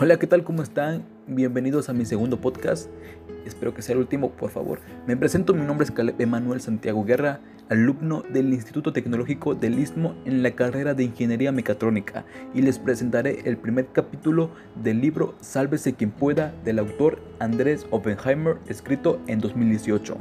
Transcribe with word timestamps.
Hola, 0.00 0.16
¿qué 0.16 0.28
tal? 0.28 0.44
¿Cómo 0.44 0.62
están? 0.62 1.04
Bienvenidos 1.26 1.88
a 1.88 1.92
mi 1.92 2.04
segundo 2.04 2.40
podcast. 2.40 2.88
Espero 3.44 3.74
que 3.74 3.82
sea 3.82 3.94
el 3.94 3.98
último, 3.98 4.30
por 4.30 4.50
favor. 4.50 4.78
Me 5.08 5.16
presento, 5.16 5.54
mi 5.54 5.66
nombre 5.66 5.86
es 5.86 5.90
Caleb 5.90 6.14
Emanuel 6.20 6.60
Santiago 6.60 7.04
Guerra, 7.04 7.40
alumno 7.68 8.22
del 8.32 8.52
Instituto 8.54 8.92
Tecnológico 8.92 9.56
del 9.56 9.76
Istmo 9.76 10.14
en 10.24 10.44
la 10.44 10.52
carrera 10.52 10.94
de 10.94 11.02
Ingeniería 11.02 11.50
Mecatrónica 11.50 12.24
y 12.54 12.62
les 12.62 12.78
presentaré 12.78 13.40
el 13.44 13.56
primer 13.56 13.88
capítulo 13.88 14.50
del 14.80 15.00
libro 15.00 15.34
Sálvese 15.40 15.94
quien 15.94 16.12
pueda 16.12 16.54
del 16.64 16.78
autor 16.78 17.20
Andrés 17.40 17.84
Oppenheimer, 17.90 18.58
escrito 18.68 19.20
en 19.26 19.40
2018. 19.40 20.16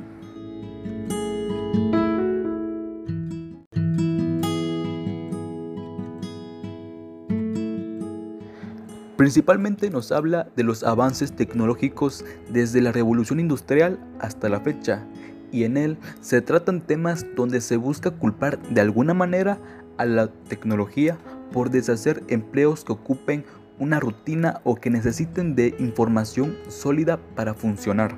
Principalmente 9.18 9.90
nos 9.90 10.12
habla 10.12 10.48
de 10.56 10.64
los 10.64 10.84
avances 10.84 11.36
tecnológicos 11.36 12.24
desde 12.50 12.82
la 12.82 12.92
revolución 12.92 13.40
industrial 13.40 14.00
hasta 14.20 14.48
la 14.48 14.60
fecha, 14.60 15.06
y 15.52 15.64
en 15.64 15.76
él 15.76 15.98
se 16.22 16.42
tratan 16.42 16.82
temas 16.82 17.26
donde 17.36 17.62
se 17.62 17.78
busca 17.78 18.12
culpar 18.12 18.60
de 18.70 18.80
alguna 18.80 19.16
manera 19.16 19.58
a 19.98 20.06
la 20.06 20.28
tecnología 20.28 21.18
por 21.52 21.72
deshacer 21.72 22.24
empleos 22.28 22.84
que 22.84 22.94
ocupen 22.94 23.44
una 23.80 24.00
rutina 24.00 24.62
o 24.64 24.76
que 24.76 24.92
necesiten 24.92 25.56
de 25.56 25.76
información 25.80 26.56
sólida 26.68 27.18
para 27.36 27.56
funcionar. 27.56 28.16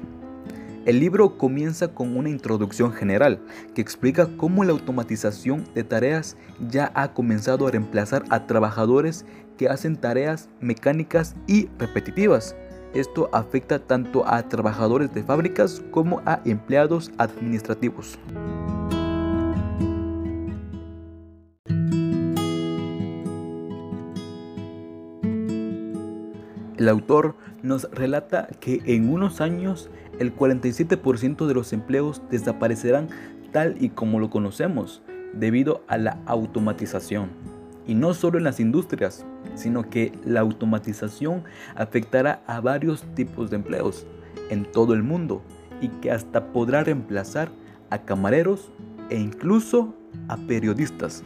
El 0.89 0.99
libro 0.99 1.37
comienza 1.37 1.89
con 1.89 2.17
una 2.17 2.31
introducción 2.31 2.91
general 2.91 3.39
que 3.75 3.81
explica 3.81 4.27
cómo 4.37 4.63
la 4.63 4.71
automatización 4.71 5.63
de 5.75 5.83
tareas 5.83 6.35
ya 6.67 6.91
ha 6.95 7.13
comenzado 7.13 7.67
a 7.67 7.69
reemplazar 7.69 8.23
a 8.31 8.47
trabajadores 8.47 9.23
que 9.55 9.69
hacen 9.69 9.97
tareas 9.97 10.49
mecánicas 10.61 11.35
y 11.45 11.67
repetitivas. 11.77 12.55
Esto 12.95 13.29
afecta 13.33 13.77
tanto 13.77 14.27
a 14.27 14.41
trabajadores 14.49 15.13
de 15.13 15.21
fábricas 15.21 15.83
como 15.91 16.23
a 16.25 16.41
empleados 16.43 17.11
administrativos. 17.19 18.17
El 26.79 26.87
autor 26.87 27.35
nos 27.61 27.91
relata 27.91 28.47
que 28.61 28.81
en 28.85 29.11
unos 29.11 29.41
años 29.41 29.89
el 30.17 30.33
47% 30.33 31.45
de 31.45 31.53
los 31.53 31.73
empleos 31.73 32.21
desaparecerán 32.31 33.09
tal 33.51 33.75
y 33.83 33.89
como 33.89 34.17
lo 34.21 34.29
conocemos 34.29 35.01
debido 35.33 35.83
a 35.89 35.97
la 35.97 36.19
automatización. 36.25 37.31
Y 37.85 37.95
no 37.95 38.13
solo 38.13 38.37
en 38.37 38.45
las 38.45 38.61
industrias, 38.61 39.25
sino 39.55 39.89
que 39.89 40.13
la 40.23 40.39
automatización 40.39 41.43
afectará 41.75 42.43
a 42.47 42.61
varios 42.61 43.03
tipos 43.13 43.49
de 43.49 43.57
empleos 43.57 44.07
en 44.49 44.63
todo 44.63 44.93
el 44.93 45.03
mundo 45.03 45.41
y 45.81 45.89
que 45.89 46.11
hasta 46.11 46.53
podrá 46.53 46.85
reemplazar 46.85 47.49
a 47.89 48.03
camareros 48.03 48.71
e 49.09 49.19
incluso 49.19 49.95
a 50.29 50.37
periodistas. 50.37 51.25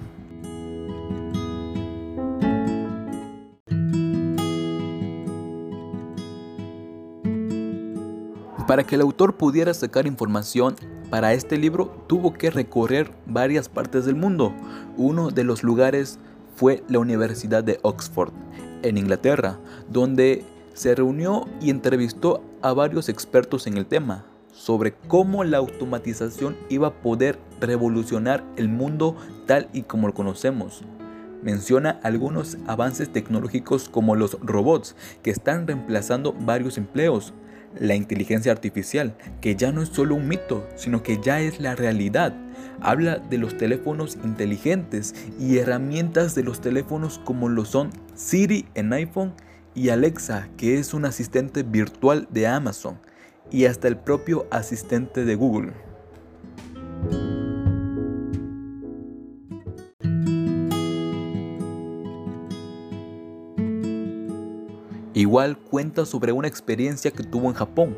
Para 8.74 8.86
que 8.86 8.96
el 8.96 9.02
autor 9.02 9.38
pudiera 9.38 9.72
sacar 9.72 10.08
información 10.08 10.76
para 11.12 11.34
este 11.34 11.60
libro, 11.60 11.96
tuvo 12.08 12.34
que 12.34 12.50
recorrer 12.50 13.12
varias 13.28 13.70
partes 13.70 14.04
del 14.06 14.16
mundo. 14.16 14.52
Uno 14.98 15.30
de 15.30 15.44
los 15.44 15.62
lugares 15.62 16.18
fue 16.56 16.84
la 16.88 16.98
Universidad 16.98 17.64
de 17.64 17.78
Oxford, 17.84 18.34
en 18.82 18.98
Inglaterra, 18.98 19.60
donde 19.90 20.44
se 20.74 20.96
reunió 20.96 21.46
y 21.62 21.70
entrevistó 21.70 22.44
a 22.64 22.74
varios 22.74 23.10
expertos 23.10 23.68
en 23.68 23.78
el 23.78 23.86
tema 23.86 24.26
sobre 24.52 24.96
cómo 25.08 25.44
la 25.44 25.60
automatización 25.60 26.58
iba 26.70 26.88
a 26.88 27.02
poder 27.04 27.38
revolucionar 27.62 28.44
el 28.56 28.70
mundo 28.70 29.16
tal 29.46 29.70
y 29.72 29.84
como 29.84 30.08
lo 30.08 30.16
conocemos. 30.16 30.82
Menciona 31.44 32.00
algunos 32.02 32.58
avances 32.66 33.14
tecnológicos 33.14 33.88
como 33.88 34.16
los 34.16 34.36
robots 34.42 34.96
que 35.22 35.30
están 35.30 35.68
reemplazando 35.68 36.34
varios 36.34 36.80
empleos, 36.80 37.36
la 37.80 37.96
inteligencia 37.96 38.52
artificial, 38.52 39.16
que 39.42 39.56
ya 39.56 39.72
no 39.72 39.82
es 39.82 39.90
solo 39.90 40.16
un 40.16 40.28
mito, 40.28 40.68
sino 40.76 41.04
que 41.04 41.20
ya 41.22 41.42
es 41.42 41.60
la 41.60 41.76
realidad. 41.76 42.34
Habla 42.82 43.18
de 43.18 43.38
los 43.38 43.58
teléfonos 43.58 44.18
inteligentes 44.24 45.16
y 45.40 45.58
herramientas 45.58 46.36
de 46.36 46.44
los 46.44 46.62
teléfonos 46.62 47.20
como 47.24 47.50
lo 47.50 47.66
son 47.66 47.92
Siri 48.16 48.66
en 48.76 48.94
iPhone 48.94 49.34
y 49.76 49.90
Alexa, 49.90 50.50
que 50.58 50.78
es 50.80 50.94
un 50.94 51.06
asistente 51.06 51.64
virtual 51.64 52.28
de 52.32 52.48
Amazon, 52.48 53.00
y 53.52 53.66
hasta 53.66 53.88
el 53.88 53.98
propio 53.98 54.48
asistente 54.52 55.26
de 55.26 55.36
Google. 55.36 55.93
Igual 65.14 65.58
cuenta 65.58 66.06
sobre 66.06 66.32
una 66.32 66.48
experiencia 66.48 67.12
que 67.12 67.24
tuvo 67.24 67.48
en 67.48 67.54
Japón, 67.54 67.96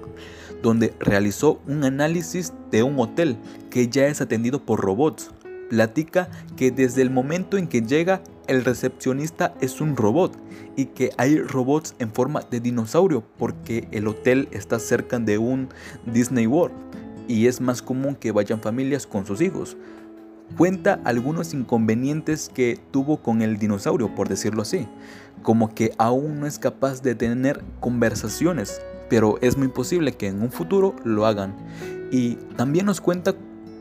donde 0.62 0.94
realizó 1.00 1.62
un 1.68 1.84
análisis 1.84 2.53
de 2.72 2.84
un 2.84 3.00
hotel 3.00 3.38
que 3.70 3.88
ya 3.88 4.08
es 4.08 4.22
atendido 4.22 4.66
por 4.66 4.81
robots. 4.81 5.31
Platica 5.70 6.30
que 6.58 6.72
desde 6.72 7.02
el 7.02 7.09
momento 7.09 7.58
en 7.58 7.68
que 7.68 7.81
llega 7.81 8.22
el 8.48 8.64
recepcionista 8.64 9.56
es 9.62 9.81
un 9.81 9.98
robot 9.98 10.38
y 10.76 10.86
que 10.88 11.12
hay 11.18 11.40
robots 11.40 11.96
en 11.98 12.12
forma 12.12 12.42
de 12.42 12.59
dinosaurio 12.59 13.24
porque 13.38 13.88
el 13.92 14.08
hotel 14.08 14.47
está 14.52 14.78
cerca 14.78 15.18
de 15.18 15.38
un 15.38 15.70
Disney 16.06 16.46
World 16.46 16.76
y 17.28 17.47
es 17.47 17.62
más 17.62 17.82
común 17.82 18.16
que 18.16 18.32
vayan 18.32 18.62
familias 18.62 19.08
con 19.08 19.26
sus 19.26 19.42
hijos. 19.42 19.76
Cuenta 20.58 21.02
algunos 21.04 21.54
inconvenientes 21.54 22.50
que 22.54 22.80
tuvo 22.92 23.18
con 23.18 23.42
el 23.42 23.58
dinosaurio, 23.58 24.16
por 24.16 24.30
decirlo 24.30 24.62
así, 24.62 24.88
como 25.42 25.74
que 25.74 25.92
aún 25.98 26.40
no 26.40 26.48
es 26.48 26.60
capaz 26.60 27.02
de 27.02 27.14
tener 27.14 27.62
conversaciones, 27.82 28.82
pero 29.10 29.38
es 29.42 29.58
muy 29.58 29.68
posible 29.68 30.14
que 30.14 30.28
en 30.28 30.42
un 30.42 30.52
futuro 30.52 30.96
lo 31.04 31.26
hagan. 31.26 31.56
Y 32.10 32.36
también 32.56 32.86
nos 32.86 33.02
cuenta 33.02 33.36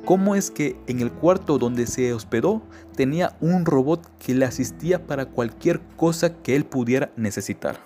cómo 0.05 0.35
es 0.35 0.51
que 0.51 0.77
en 0.89 1.01
el 1.01 1.13
cuarto 1.13 1.59
donde 1.59 1.87
se 1.87 2.13
hospedó 2.13 2.63
tenía 2.97 3.37
un 3.41 3.65
robot 3.65 4.11
que 4.19 4.35
le 4.35 4.45
asistía 4.45 5.07
para 5.07 5.27
cualquier 5.27 5.81
cosa 5.97 6.35
que 6.43 6.57
él 6.57 6.65
pudiera 6.65 7.13
necesitar. 7.17 7.79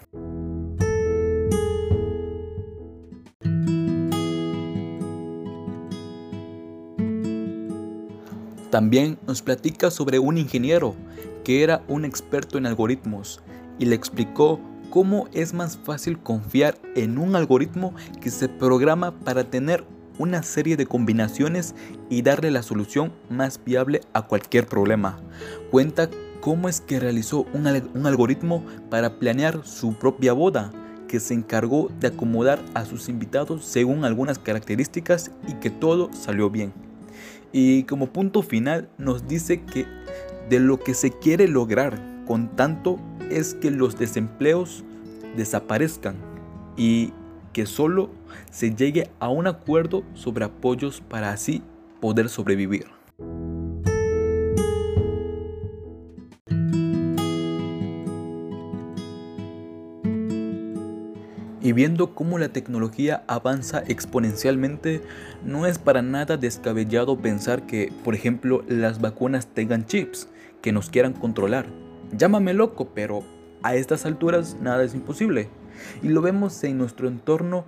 También 8.70 9.18
nos 9.26 9.42
platica 9.42 9.90
sobre 9.90 10.18
un 10.18 10.36
ingeniero 10.36 10.94
que 11.42 11.62
era 11.62 11.82
un 11.88 12.04
experto 12.04 12.58
en 12.58 12.66
algoritmos 12.66 13.40
y 13.78 13.86
le 13.86 13.94
explicó 13.94 14.60
cómo 14.90 15.28
es 15.32 15.54
más 15.54 15.78
fácil 15.78 16.18
confiar 16.18 16.78
en 16.94 17.18
un 17.18 17.36
algoritmo 17.36 17.94
que 18.20 18.30
se 18.30 18.48
programa 18.48 19.12
para 19.20 19.44
tener 19.44 19.84
una 20.18 20.42
serie 20.42 20.76
de 20.76 20.86
combinaciones 20.86 21.74
y 22.10 22.22
darle 22.22 22.50
la 22.50 22.62
solución 22.62 23.12
más 23.30 23.60
viable 23.64 24.00
a 24.12 24.22
cualquier 24.22 24.66
problema. 24.66 25.18
Cuenta 25.70 26.10
cómo 26.40 26.68
es 26.68 26.80
que 26.80 27.00
realizó 27.00 27.46
un, 27.54 27.66
algoritmo 28.06 28.64
para 28.90 29.18
planear 29.18 29.64
su 29.64 29.94
propia 29.94 30.32
boda, 30.32 30.72
que 31.06 31.20
se 31.20 31.34
encargó 31.34 31.88
de 32.00 32.08
acomodar 32.08 32.60
a 32.74 32.84
sus 32.84 33.08
invitados 33.08 33.64
según 33.64 34.04
algunas 34.04 34.38
características 34.38 35.30
y 35.46 35.54
que 35.54 35.70
todo 35.70 36.10
salió 36.12 36.50
bien. 36.50 36.87
Y 37.52 37.84
como 37.84 38.12
punto 38.12 38.42
final 38.42 38.88
nos 38.98 39.26
dice 39.26 39.62
que 39.62 39.86
de 40.48 40.60
lo 40.60 40.78
que 40.78 40.94
se 40.94 41.10
quiere 41.10 41.48
lograr 41.48 42.00
con 42.26 42.54
tanto 42.56 42.98
es 43.30 43.54
que 43.54 43.70
los 43.70 43.98
desempleos 43.98 44.84
desaparezcan 45.36 46.16
y 46.76 47.12
que 47.52 47.66
solo 47.66 48.10
se 48.50 48.74
llegue 48.74 49.10
a 49.18 49.28
un 49.28 49.46
acuerdo 49.46 50.04
sobre 50.14 50.44
apoyos 50.44 51.00
para 51.00 51.32
así 51.32 51.62
poder 52.00 52.28
sobrevivir. 52.28 52.97
Y 61.60 61.72
viendo 61.72 62.14
cómo 62.14 62.38
la 62.38 62.50
tecnología 62.50 63.24
avanza 63.26 63.82
exponencialmente, 63.86 65.02
no 65.44 65.66
es 65.66 65.78
para 65.78 66.02
nada 66.02 66.36
descabellado 66.36 67.18
pensar 67.18 67.66
que, 67.66 67.92
por 68.04 68.14
ejemplo, 68.14 68.62
las 68.68 69.00
vacunas 69.00 69.48
tengan 69.48 69.84
chips 69.84 70.28
que 70.62 70.72
nos 70.72 70.88
quieran 70.88 71.14
controlar. 71.14 71.66
Llámame 72.16 72.54
loco, 72.54 72.90
pero 72.94 73.24
a 73.62 73.74
estas 73.74 74.06
alturas 74.06 74.56
nada 74.60 74.84
es 74.84 74.94
imposible. 74.94 75.48
Y 76.02 76.08
lo 76.08 76.22
vemos 76.22 76.62
en 76.62 76.78
nuestro 76.78 77.08
entorno 77.08 77.64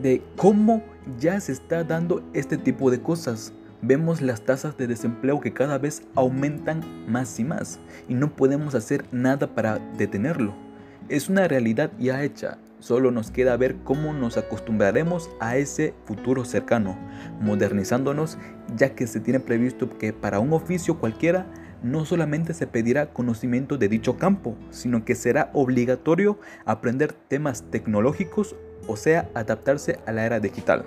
de 0.00 0.22
cómo 0.36 0.82
ya 1.18 1.40
se 1.40 1.52
está 1.52 1.82
dando 1.82 2.22
este 2.32 2.58
tipo 2.58 2.90
de 2.90 3.00
cosas. 3.00 3.52
Vemos 3.82 4.20
las 4.20 4.42
tasas 4.42 4.76
de 4.76 4.86
desempleo 4.86 5.40
que 5.40 5.52
cada 5.52 5.78
vez 5.78 6.02
aumentan 6.14 6.82
más 7.10 7.38
y 7.38 7.44
más 7.44 7.80
y 8.08 8.14
no 8.14 8.34
podemos 8.34 8.74
hacer 8.74 9.04
nada 9.12 9.48
para 9.48 9.78
detenerlo. 9.96 10.67
Es 11.08 11.28
una 11.28 11.48
realidad 11.48 11.90
ya 11.98 12.22
hecha. 12.22 12.58
Solo 12.80 13.10
nos 13.10 13.30
queda 13.30 13.56
ver 13.56 13.76
cómo 13.82 14.12
nos 14.12 14.36
acostumbraremos 14.36 15.30
a 15.40 15.56
ese 15.56 15.94
futuro 16.04 16.44
cercano, 16.44 16.96
modernizándonos, 17.40 18.38
ya 18.76 18.94
que 18.94 19.06
se 19.06 19.18
tiene 19.18 19.40
previsto 19.40 19.98
que 19.98 20.12
para 20.12 20.38
un 20.38 20.52
oficio 20.52 20.98
cualquiera 20.98 21.46
no 21.82 22.04
solamente 22.04 22.54
se 22.54 22.66
pedirá 22.66 23.12
conocimiento 23.12 23.78
de 23.78 23.88
dicho 23.88 24.16
campo, 24.16 24.56
sino 24.70 25.04
que 25.04 25.14
será 25.14 25.50
obligatorio 25.54 26.38
aprender 26.64 27.12
temas 27.12 27.64
tecnológicos, 27.70 28.54
o 28.86 28.96
sea, 28.96 29.28
adaptarse 29.34 29.98
a 30.06 30.12
la 30.12 30.24
era 30.24 30.40
digital. 30.40 30.84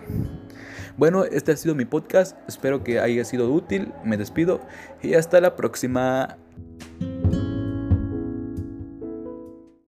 Bueno, 0.97 1.23
este 1.23 1.53
ha 1.53 1.57
sido 1.57 1.75
mi 1.75 1.85
podcast, 1.85 2.38
espero 2.47 2.83
que 2.83 3.00
haya 3.00 3.23
sido 3.25 3.51
útil, 3.51 3.94
me 4.03 4.18
despido 4.18 4.62
y 5.01 5.13
hasta 5.13 5.41
la 5.41 5.56
próxima. 5.56 6.38